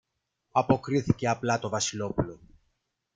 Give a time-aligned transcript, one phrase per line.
[0.51, 2.39] αποκρίθηκε απλά το Βασιλόπουλο